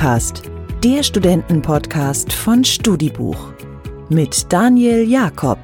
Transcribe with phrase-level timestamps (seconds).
[0.00, 0.42] StudiCast,
[0.82, 3.52] der Studentenpodcast von Studibuch
[4.08, 5.58] mit Daniel Jakob.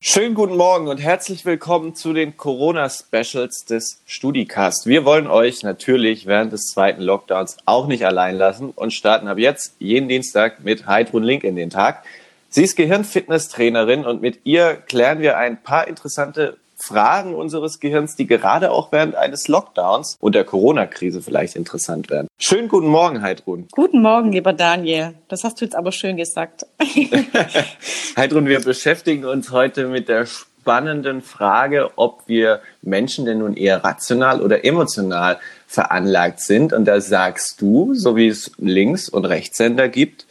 [0.00, 4.84] Schönen guten Morgen und herzlich willkommen zu den Corona-Specials des StudiCast.
[4.84, 9.38] Wir wollen euch natürlich während des zweiten Lockdowns auch nicht allein lassen und starten ab
[9.38, 12.04] jetzt jeden Dienstag mit Heidrun Link in den Tag.
[12.50, 18.26] Sie ist Gehirnfitnesstrainerin und mit ihr klären wir ein paar interessante Fragen unseres Gehirns, die
[18.26, 22.28] gerade auch während eines Lockdowns und der Corona-Krise vielleicht interessant werden.
[22.38, 23.66] Schönen guten Morgen, Heidrun.
[23.72, 25.14] Guten Morgen, lieber Daniel.
[25.28, 26.66] Das hast du jetzt aber schön gesagt.
[28.16, 30.26] Heidrun, wir beschäftigen uns heute mit der
[30.66, 36.72] spannenden Frage, ob wir Menschen denn nun eher rational oder emotional veranlagt sind.
[36.72, 40.26] Und da sagst du, so wie es Links- und Rechtshänder gibt,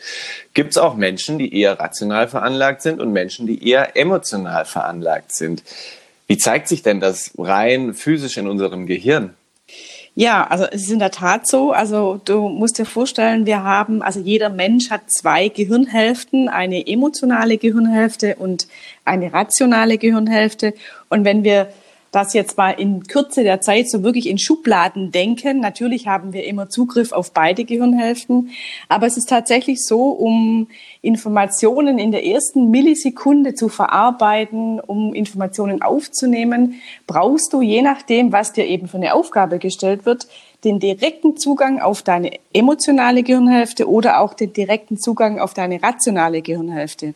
[0.53, 5.33] gibt es auch Menschen, die eher rational veranlagt sind und Menschen, die eher emotional veranlagt
[5.33, 5.63] sind.
[6.27, 9.33] Wie zeigt sich denn das rein physisch in unserem Gehirn?
[10.17, 11.71] Ja, also es ist in der Tat so.
[11.71, 17.57] Also du musst dir vorstellen, wir haben, also jeder Mensch hat zwei Gehirnhälften, eine emotionale
[17.57, 18.67] Gehirnhälfte und
[19.03, 20.73] eine rationale Gehirnhälfte.
[21.09, 21.67] Und wenn wir
[22.15, 25.59] das jetzt mal in Kürze der Zeit so wirklich in Schubladen denken.
[25.59, 28.51] Natürlich haben wir immer Zugriff auf beide Gehirnhälften,
[28.87, 30.69] aber es ist tatsächlich so, um
[31.05, 38.53] Informationen in der ersten Millisekunde zu verarbeiten, um Informationen aufzunehmen, brauchst du, je nachdem, was
[38.53, 40.27] dir eben für eine Aufgabe gestellt wird,
[40.65, 46.41] den direkten Zugang auf deine emotionale Gehirnhälfte oder auch den direkten Zugang auf deine rationale
[46.41, 47.13] Gehirnhälfte.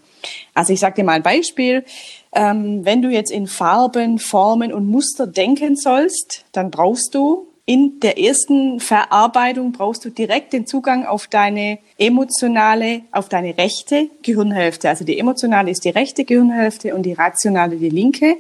[0.54, 1.84] Also ich sage dir mal ein Beispiel.
[2.32, 8.00] Ähm, wenn du jetzt in Farben, Formen und Muster denken sollst, dann brauchst du in
[8.00, 14.90] der ersten Verarbeitung brauchst du direkt den Zugang auf deine emotionale, auf deine rechte Gehirnhälfte.
[14.90, 18.38] Also die emotionale ist die rechte Gehirnhälfte und die rationale die linke.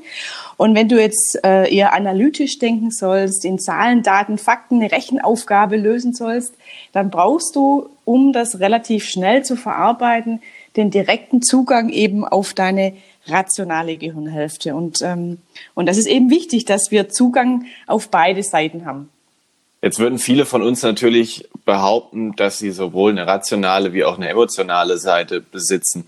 [0.57, 5.77] Und wenn du jetzt äh, eher analytisch denken sollst, in Zahlen, Daten, Fakten eine Rechenaufgabe
[5.77, 6.55] lösen sollst,
[6.91, 10.41] dann brauchst du, um das relativ schnell zu verarbeiten,
[10.75, 12.93] den direkten Zugang eben auf deine
[13.27, 14.73] rationale Gehirnhälfte.
[14.73, 15.37] Und, ähm,
[15.75, 19.11] und das ist eben wichtig, dass wir Zugang auf beide Seiten haben.
[19.81, 24.27] Jetzt würden viele von uns natürlich behaupten, dass sie sowohl eine rationale wie auch eine
[24.27, 26.05] emotionale Seite besitzen.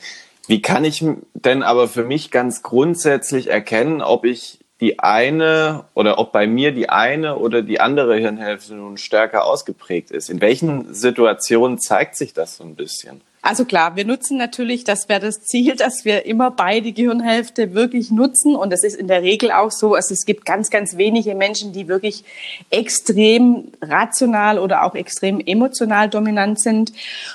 [0.47, 6.17] Wie kann ich denn aber für mich ganz grundsätzlich erkennen, ob ich die eine oder
[6.17, 10.29] ob bei mir die eine oder die andere Hirnhälfte nun stärker ausgeprägt ist?
[10.29, 13.21] In welchen Situationen zeigt sich das so ein bisschen?
[13.43, 18.11] Also klar, wir nutzen natürlich, das wäre das Ziel, dass wir immer beide Gehirnhälfte wirklich
[18.11, 18.55] nutzen.
[18.55, 19.95] Und das ist in der Regel auch so.
[19.95, 22.23] Also es gibt ganz, ganz wenige Menschen, die wirklich
[22.69, 26.93] extrem rational oder auch extrem emotional dominant sind.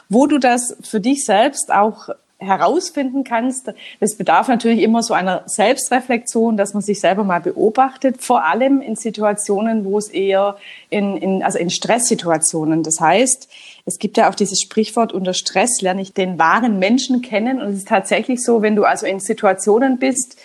[0.09, 2.09] Wo du das für dich selbst auch
[2.39, 3.73] herausfinden kannst.
[3.99, 8.83] Das bedarf natürlich immer so einer Selbstreflexion, dass man sich selber mal beobachtet, vor allem
[8.83, 10.57] in Situationen, wo es eher
[10.91, 12.83] in, in, also in Stresssituationen.
[12.83, 13.49] Das heißt,
[13.87, 17.61] es gibt ja auch dieses Sprichwort, unter Stress lerne ich den wahren Menschen kennen.
[17.61, 20.37] Und es ist tatsächlich so, wenn du also in Situationen bist,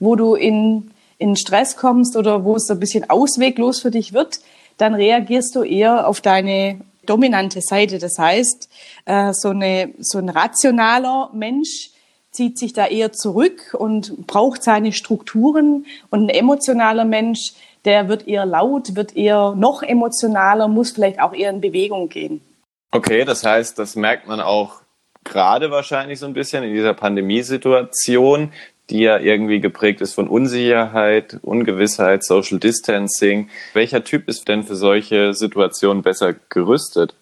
[0.00, 4.14] wo du in, in Stress kommst oder wo es so ein bisschen ausweglos für dich
[4.14, 4.40] wird,
[4.78, 7.98] dann reagierst du eher auf deine dominante Seite.
[7.98, 8.68] Das heißt,
[9.04, 11.90] äh, so, eine, so ein rationaler Mensch
[12.30, 15.86] zieht sich da eher zurück und braucht seine Strukturen.
[16.10, 17.52] Und ein emotionaler Mensch,
[17.84, 22.40] der wird eher laut, wird eher noch emotionaler, muss vielleicht auch eher in Bewegung gehen.
[22.90, 24.83] Okay, das heißt, das merkt man auch
[25.24, 28.52] gerade wahrscheinlich so ein bisschen in dieser Pandemiesituation,
[28.90, 33.48] die ja irgendwie geprägt ist von Unsicherheit, Ungewissheit, Social Distancing.
[33.72, 37.14] Welcher Typ ist denn für solche Situationen besser gerüstet?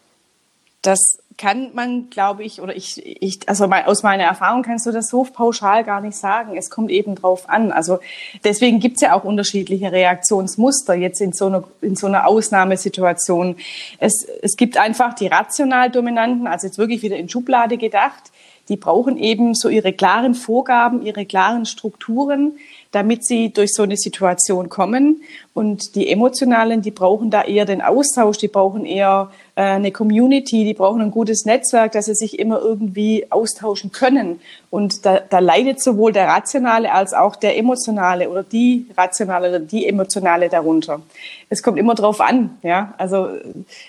[0.81, 0.99] Das
[1.37, 5.23] kann man, glaube ich, oder ich, ich also aus meiner Erfahrung kannst du das so
[5.23, 6.57] pauschal gar nicht sagen.
[6.57, 7.71] Es kommt eben drauf an.
[7.71, 7.99] Also
[8.43, 13.55] deswegen gibt es ja auch unterschiedliche Reaktionsmuster jetzt in so einer, in so einer Ausnahmesituation.
[13.99, 18.31] Es, es gibt einfach die rational Dominanten, also jetzt wirklich wieder in Schublade gedacht,
[18.69, 22.53] die brauchen eben so ihre klaren Vorgaben, ihre klaren Strukturen,
[22.93, 25.23] damit sie durch so eine Situation kommen.
[25.53, 30.63] Und die Emotionalen, die brauchen da eher den Austausch, die brauchen eher äh, eine Community,
[30.63, 34.39] die brauchen ein gutes Netzwerk, dass sie sich immer irgendwie austauschen können.
[34.69, 39.59] Und da, da leidet sowohl der Rationale als auch der Emotionale oder die Rationale oder
[39.59, 41.01] die Emotionale darunter.
[41.49, 42.93] Es kommt immer drauf an, ja.
[42.99, 43.29] Also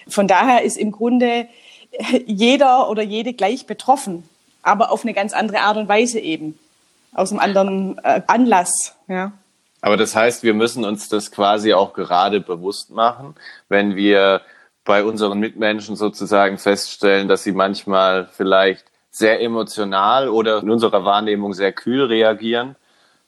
[0.08, 1.46] von daher ist im Grunde
[2.26, 4.24] jeder oder jede gleich betroffen
[4.64, 6.58] aber auf eine ganz andere Art und Weise eben.
[7.14, 9.32] Aus einem anderen äh, Anlass, ja.
[9.80, 13.34] Aber das heißt, wir müssen uns das quasi auch gerade bewusst machen,
[13.68, 14.40] wenn wir
[14.84, 21.54] bei unseren Mitmenschen sozusagen feststellen, dass sie manchmal vielleicht sehr emotional oder in unserer Wahrnehmung
[21.54, 22.76] sehr kühl reagieren,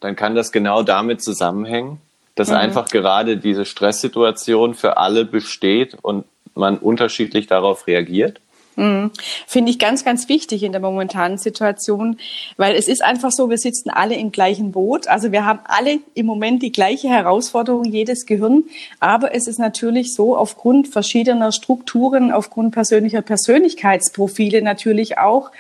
[0.01, 2.01] dann kann das genau damit zusammenhängen,
[2.35, 2.57] dass mhm.
[2.57, 6.25] einfach gerade diese Stresssituation für alle besteht und
[6.55, 8.41] man unterschiedlich darauf reagiert?
[8.77, 9.11] Mhm.
[9.47, 12.19] Finde ich ganz, ganz wichtig in der momentanen Situation,
[12.59, 15.09] weil es ist einfach so, wir sitzen alle im gleichen Boot.
[15.09, 18.65] Also wir haben alle im Moment die gleiche Herausforderung, jedes Gehirn.
[19.01, 25.51] Aber es ist natürlich so, aufgrund verschiedener Strukturen, aufgrund persönlicher Persönlichkeitsprofile natürlich auch,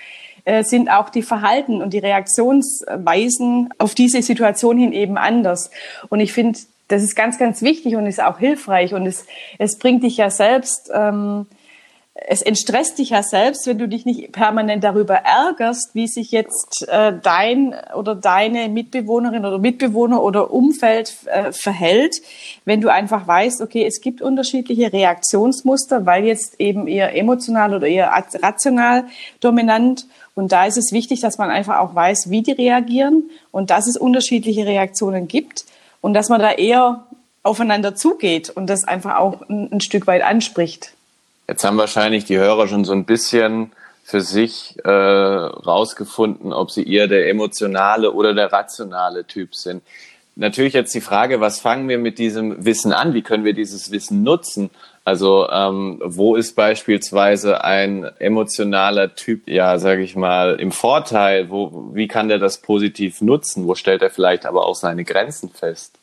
[0.44, 5.70] äh, sind auch die Verhalten und die Reaktionsweisen auf diese Situation hin eben anders.
[6.10, 6.58] Und ich finde,
[6.88, 9.26] das ist ganz, ganz wichtig und ist auch hilfreich und es,
[9.58, 11.46] es bringt dich ja selbst ähm,
[12.28, 16.88] es entstresst dich ja selbst, wenn du dich nicht permanent darüber ärgerst, wie sich jetzt
[16.88, 22.16] äh, dein oder deine Mitbewohnerin oder Mitbewohner oder Umfeld äh, verhält,
[22.64, 27.86] wenn du einfach weißt, okay, es gibt unterschiedliche Reaktionsmuster, weil jetzt eben eher emotional oder
[27.86, 28.10] eher
[28.42, 29.04] rational
[29.40, 30.06] dominant.
[30.34, 33.86] Und da ist es wichtig, dass man einfach auch weiß, wie die reagieren und dass
[33.86, 35.64] es unterschiedliche Reaktionen gibt
[36.00, 37.04] und dass man da eher
[37.42, 40.95] aufeinander zugeht und das einfach auch ein, ein Stück weit anspricht.
[41.48, 43.72] Jetzt haben wahrscheinlich die Hörer schon so ein bisschen
[44.02, 49.82] für sich äh, rausgefunden, ob sie eher der emotionale oder der rationale Typ sind.
[50.36, 53.14] Natürlich jetzt die Frage, was fangen wir mit diesem Wissen an?
[53.14, 54.70] Wie können wir dieses Wissen nutzen?
[55.04, 61.48] Also ähm, wo ist beispielsweise ein emotionaler Typ, ja, sage ich mal, im Vorteil?
[61.48, 63.66] Wo, wie kann der das positiv nutzen?
[63.66, 65.98] Wo stellt er vielleicht aber auch seine Grenzen fest?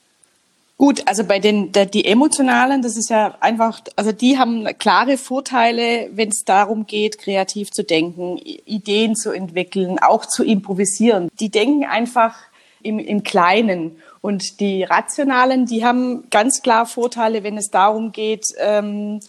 [0.77, 5.17] Gut, also bei den der, die emotionalen, das ist ja einfach, also die haben klare
[5.17, 11.29] Vorteile, wenn es darum geht, kreativ zu denken, Ideen zu entwickeln, auch zu improvisieren.
[11.39, 12.35] Die denken einfach
[12.81, 13.97] im, im Kleinen.
[14.21, 19.19] Und die rationalen, die haben ganz klar Vorteile, wenn es darum geht, ähm,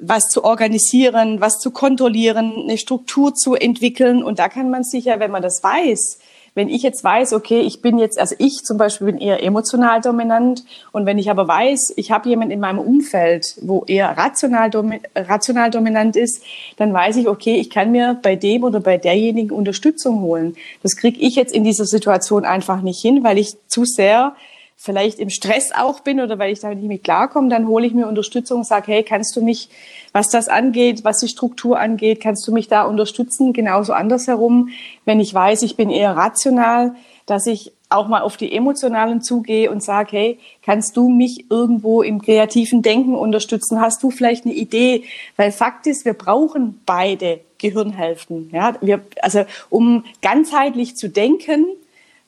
[0.00, 4.22] was zu organisieren, was zu kontrollieren, eine Struktur zu entwickeln.
[4.22, 6.18] Und da kann man sicher, wenn man das weiß,
[6.54, 10.00] wenn ich jetzt weiß, okay, ich bin jetzt, also ich zum Beispiel bin eher emotional
[10.00, 14.68] dominant und wenn ich aber weiß, ich habe jemanden in meinem Umfeld, wo eher rational,
[14.68, 16.42] domi rational dominant ist,
[16.76, 20.56] dann weiß ich, okay, ich kann mir bei dem oder bei derjenigen Unterstützung holen.
[20.82, 24.34] Das kriege ich jetzt in dieser Situation einfach nicht hin, weil ich zu sehr
[24.82, 27.94] vielleicht im Stress auch bin oder weil ich da nicht mit klarkomme, dann hole ich
[27.94, 29.68] mir Unterstützung und sage, hey, kannst du mich,
[30.12, 33.52] was das angeht, was die Struktur angeht, kannst du mich da unterstützen?
[33.52, 34.70] Genauso andersherum,
[35.04, 36.96] wenn ich weiß, ich bin eher rational,
[37.26, 42.02] dass ich auch mal auf die emotionalen zugehe und sage, hey, kannst du mich irgendwo
[42.02, 43.80] im kreativen Denken unterstützen?
[43.80, 45.04] Hast du vielleicht eine Idee?
[45.36, 48.50] Weil Fakt ist, wir brauchen beide Gehirnhälften.
[48.52, 51.66] Ja, wir, also um ganzheitlich zu denken,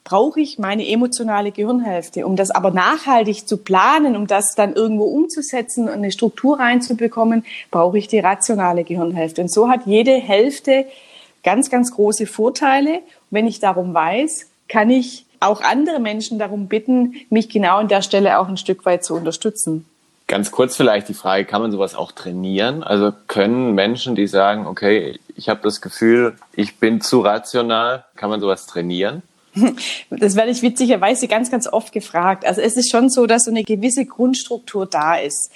[0.05, 2.25] brauche ich meine emotionale Gehirnhälfte.
[2.25, 7.43] Um das aber nachhaltig zu planen, um das dann irgendwo umzusetzen und eine Struktur reinzubekommen,
[7.71, 9.41] brauche ich die rationale Gehirnhälfte.
[9.41, 10.85] Und so hat jede Hälfte
[11.43, 12.97] ganz, ganz große Vorteile.
[12.97, 17.87] Und wenn ich darum weiß, kann ich auch andere Menschen darum bitten, mich genau an
[17.87, 19.85] der Stelle auch ein Stück weit zu unterstützen.
[20.27, 22.83] Ganz kurz vielleicht die Frage, kann man sowas auch trainieren?
[22.83, 28.29] Also können Menschen, die sagen, okay, ich habe das Gefühl, ich bin zu rational, kann
[28.29, 29.23] man sowas trainieren?
[30.09, 32.45] Das werde ich witzigerweise ganz, ganz oft gefragt.
[32.45, 35.51] Also es ist schon so, dass so eine gewisse Grundstruktur da ist.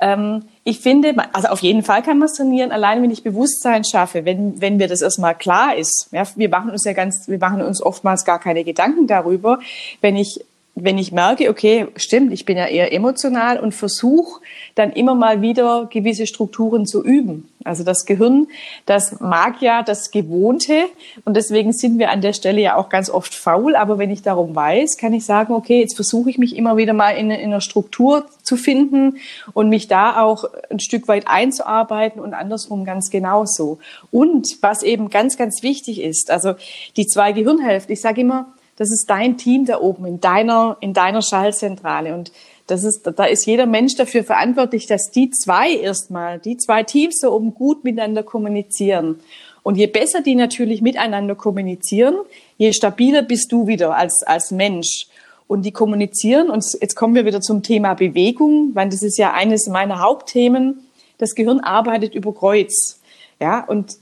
[0.00, 4.24] Ähm, ich finde, also auf jeden Fall kann man trainieren, allein wenn ich Bewusstsein schaffe,
[4.24, 6.08] wenn, wenn mir das erstmal klar ist.
[6.10, 9.60] Ja, wir machen uns ja ganz, wir machen uns oftmals gar keine Gedanken darüber.
[10.00, 10.44] Wenn ich
[10.76, 14.40] wenn ich merke, okay, stimmt, ich bin ja eher emotional und versuche
[14.74, 17.48] dann immer mal wieder gewisse Strukturen zu üben.
[17.62, 18.48] Also das Gehirn,
[18.84, 20.84] das mag ja das Gewohnte
[21.24, 23.76] und deswegen sind wir an der Stelle ja auch ganz oft faul.
[23.76, 26.92] Aber wenn ich darum weiß, kann ich sagen, okay, jetzt versuche ich mich immer wieder
[26.92, 29.18] mal in, in einer Struktur zu finden
[29.54, 33.78] und mich da auch ein Stück weit einzuarbeiten und andersrum ganz genauso.
[34.10, 36.54] Und was eben ganz, ganz wichtig ist, also
[36.96, 40.94] die zwei Gehirnhälften, ich sage immer, das ist dein Team da oben in deiner, in
[40.94, 42.14] deiner Schallzentrale.
[42.14, 42.32] Und
[42.66, 47.18] das ist, da ist jeder Mensch dafür verantwortlich, dass die zwei erstmal, die zwei Teams
[47.20, 49.20] da oben gut miteinander kommunizieren.
[49.62, 52.16] Und je besser die natürlich miteinander kommunizieren,
[52.58, 55.06] je stabiler bist du wieder als, als Mensch.
[55.46, 59.32] Und die kommunizieren, und jetzt kommen wir wieder zum Thema Bewegung, weil das ist ja
[59.34, 60.86] eines meiner Hauptthemen.
[61.18, 63.00] Das Gehirn arbeitet über Kreuz.
[63.40, 63.92] Ja, und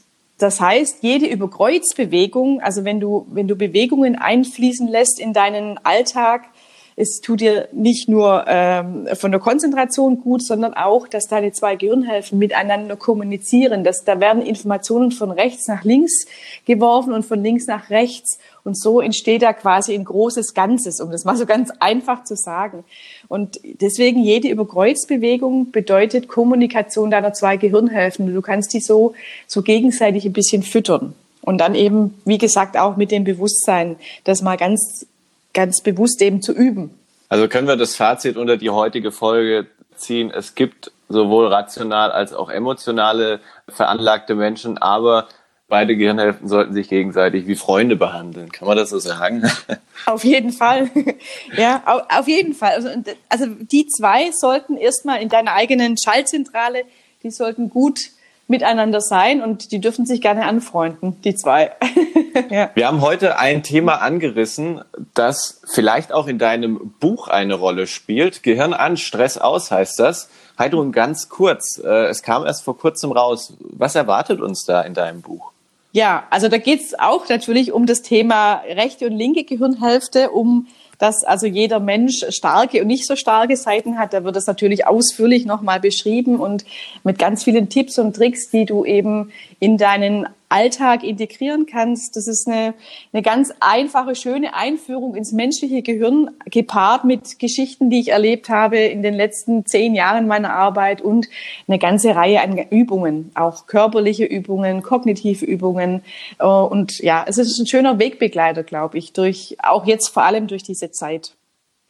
[0.42, 6.48] das heißt, jede Überkreuzbewegung, also wenn du, wenn du Bewegungen einfließen lässt in deinen Alltag,
[6.96, 11.76] es tut dir nicht nur ähm, von der Konzentration gut, sondern auch, dass deine zwei
[11.76, 13.84] Gehirnhälften miteinander kommunizieren.
[13.84, 16.26] Dass, da werden Informationen von rechts nach links
[16.66, 18.38] geworfen und von links nach rechts.
[18.64, 22.36] Und so entsteht da quasi ein großes Ganzes, um das mal so ganz einfach zu
[22.36, 22.84] sagen.
[23.28, 28.32] Und deswegen jede Überkreuzbewegung bedeutet Kommunikation deiner zwei Gehirnhälften.
[28.32, 29.14] Du kannst die so,
[29.46, 31.14] so gegenseitig ein bisschen füttern.
[31.40, 35.06] Und dann eben, wie gesagt, auch mit dem Bewusstsein, das mal ganz
[35.52, 36.98] ganz bewusst eben zu üben.
[37.28, 39.66] Also können wir das Fazit unter die heutige Folge
[39.96, 40.30] ziehen.
[40.30, 45.28] Es gibt sowohl rational als auch emotionale veranlagte Menschen, aber
[45.68, 48.52] beide Gehirnhälften sollten sich gegenseitig wie Freunde behandeln.
[48.52, 49.50] Kann man das so sagen?
[50.06, 50.90] Auf jeden Fall.
[51.56, 52.72] ja, auf jeden Fall.
[52.72, 52.88] Also,
[53.28, 56.84] also die zwei sollten erstmal in deiner eigenen Schaltzentrale,
[57.22, 58.00] die sollten gut
[58.48, 61.72] miteinander sein und die dürfen sich gerne anfreunden, die zwei.
[62.50, 62.70] ja.
[62.74, 64.82] Wir haben heute ein Thema angerissen,
[65.14, 68.42] das vielleicht auch in deinem Buch eine Rolle spielt.
[68.42, 70.28] Gehirn an, Stress aus heißt das.
[70.58, 73.54] Heidrun, ganz kurz, äh, es kam erst vor kurzem raus.
[73.60, 75.52] Was erwartet uns da in deinem Buch?
[75.92, 80.66] Ja, also da geht es auch natürlich um das Thema rechte und linke Gehirnhälfte, um
[81.02, 84.12] dass also jeder Mensch starke und nicht so starke Seiten hat.
[84.12, 86.64] Da wird es natürlich ausführlich nochmal beschrieben und
[87.02, 92.16] mit ganz vielen Tipps und Tricks, die du eben in deinen Alltag integrieren kannst.
[92.16, 92.74] Das ist eine,
[93.12, 98.76] eine ganz einfache, schöne Einführung ins menschliche Gehirn, gepaart mit Geschichten, die ich erlebt habe
[98.78, 101.28] in den letzten zehn Jahren meiner Arbeit und
[101.66, 106.02] eine ganze Reihe an Übungen, auch körperliche Übungen, kognitive Übungen.
[106.38, 110.46] Äh, und ja, es ist ein schöner Wegbegleiter, glaube ich, durch, auch jetzt vor allem
[110.46, 111.34] durch diese Zeit.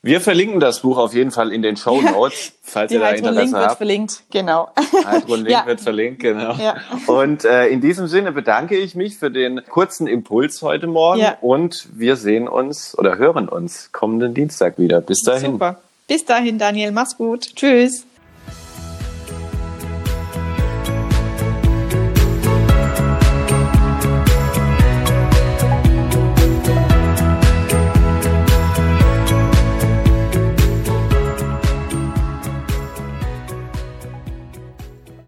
[0.05, 3.11] Wir verlinken das Buch auf jeden Fall in den Show Notes, falls Die ihr da
[3.11, 3.63] Interesse Link habt.
[3.69, 4.69] wird verlinkt, genau.
[5.07, 5.65] Heidrun Link Ja.
[5.65, 6.55] wird verlinkt, genau.
[6.55, 6.75] Ja.
[7.07, 11.37] Und äh, in diesem Sinne bedanke ich mich für den kurzen Impuls heute Morgen Ja.
[11.41, 15.01] und wir sehen uns oder hören uns kommenden Dienstag wieder.
[15.01, 15.53] Bis dahin.
[15.53, 15.81] Super.
[16.09, 16.91] Bis dahin, Daniel.
[16.91, 17.55] Mach's gut.
[17.55, 18.05] Tschüss.